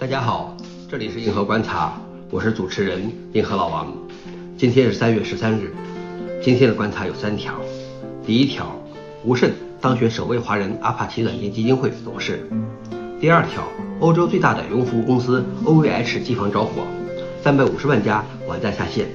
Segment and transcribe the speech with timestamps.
[0.00, 0.56] 大家好，
[0.88, 3.92] 这里是硬核观察，我是主持人硬核老王。
[4.56, 5.74] 今天是三月十三日，
[6.40, 7.54] 今天的观察有三条。
[8.24, 8.80] 第一条，
[9.24, 9.50] 吴胜
[9.80, 12.48] 当选首位华人阿帕奇软件基金会董事。
[13.20, 13.64] 第二条，
[13.98, 16.86] 欧洲最大的云服务公司 OVH 机房着火，
[17.42, 19.08] 三百五十万家网站下线。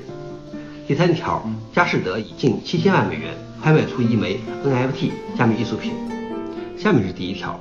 [0.85, 5.93] 第三条，佳士得以近七千万美元拍卖出一枚 NFT 加密艺术品。
[6.77, 7.57] 下面是第一条。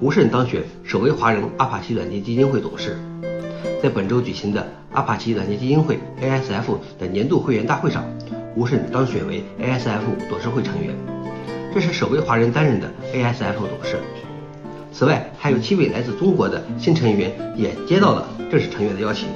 [0.00, 2.96] 吴胜当选首位华人阿帕奇软件基金会董事。
[3.82, 8.02] 在本周举行的阿帕奇软件基金会 ASF 的年度会员大会上，
[8.56, 10.00] 吴胜当选为 ASF
[10.30, 10.94] 董事会成员，
[11.74, 13.98] 这是首位华人担任的 ASF 董事。
[14.90, 19.28] 此外，还有七位来自中国的新成员也接到了正式成员的邀请。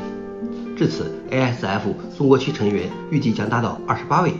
[0.75, 1.83] 至此，ASF
[2.17, 4.33] 中国区成员预计将达到二十八位，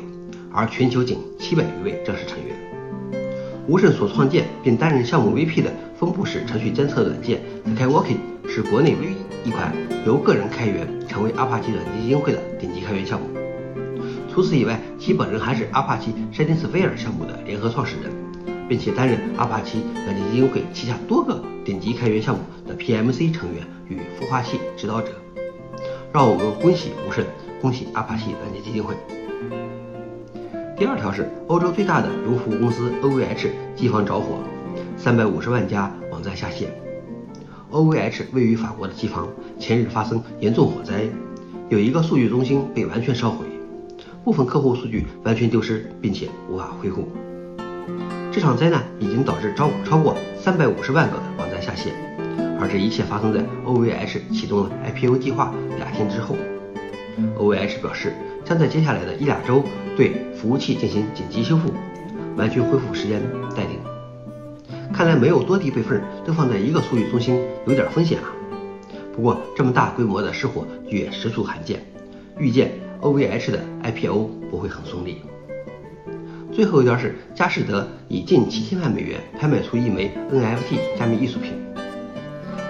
[0.51, 2.57] 而全球仅七百余位正式成员。
[3.67, 5.73] 吴胜所创建并担任项目 VP 的
[6.05, 13.27] 分布式程序监测软件 SkyWalking 是国内唯一一款由个人开源成为阿帕奇软件基金会的顶级开源项目。
[14.31, 18.13] 除此以外，其本人还是阿帕奇山丁斯菲尔项目的联合创始人，
[18.69, 25.09] 并且担任阿帕奇软件基金会旗下多个顶级开源项目的 PMC 成员与孵化器指导者。
[26.13, 27.25] 让我们恭喜吴胜，
[27.63, 28.95] 恭喜阿帕奇软件基金会。
[30.77, 34.39] 第二条是欧洲最大的云服务公司 OVH 机房着火，
[34.97, 36.73] 三百五十万家网站下线。
[37.71, 39.29] OVH 位于法国的机房
[39.59, 41.09] 前日发生严重火灾，
[41.69, 43.45] 有一个数据中心被完全烧毁，
[44.23, 47.09] 部分客户数据完全丢失，并且无法恢复。
[48.31, 51.93] 这场灾难已经导致超超过三百五十万个网站下线，
[52.61, 56.37] 而这一切发生在 OVH 启动了 IPO 计划两天之后。
[57.39, 58.13] OVH 表示。
[58.45, 59.65] 将在接下来的一两周
[59.97, 61.73] 对服务器进行紧急修复，
[62.37, 63.23] 完全恢复时间
[63.57, 63.94] 待定。
[64.93, 68.31] 看来没有多地备份都放在一个数据中心有点风险啊。
[69.15, 71.85] 不过这么大规模的失火也实属罕见，
[72.39, 75.23] 预见 OVH 的 IPO 不会很顺利。
[76.53, 81.53] 最后一条是佳士得以近七千万美元拍卖出一枚 NFT 加密艺术品。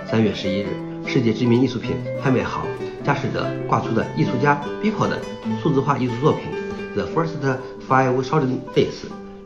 [0.06, 0.66] 三月十一日，
[1.06, 2.64] 世界知名艺术品拍卖行。
[3.02, 5.18] 佳士得挂出的艺术家 Beeple 的
[5.62, 6.44] 数字化艺术作品
[6.94, 8.86] 《The First Five Thousand Days》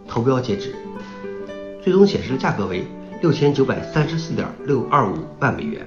[0.06, 0.72] 投标截止，
[1.81, 2.84] 最终显示的价格为
[3.22, 5.87] 六千九百三十四点六二五万美元。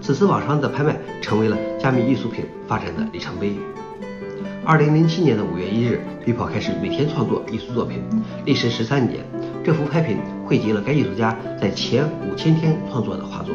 [0.00, 3.54] 此次网上的拍卖成为了加密艺术品发展的里程碑。
[4.64, 8.02] 二零零七年的五月一日币跑开始每天创作艺术作品，
[8.44, 9.24] 历时十三年。
[9.62, 13.54] 这幅拍品汇集了该艺术家在前五千天创作的画作。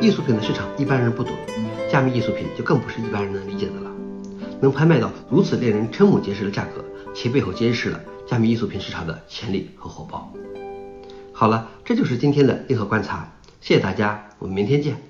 [0.00, 1.32] 艺术品的市场一般人不懂，
[1.90, 3.90] 加密艺术品就更不是一般人能理解的了。
[4.60, 6.84] 能拍卖到如此令人瞠目结舌的价格，
[7.14, 10.32] 其背后揭示了加密艺术品市场的潜力和火爆。
[11.32, 13.28] 好了，这就是今天的硬核观察，
[13.60, 15.09] 谢谢大家，我们明天见。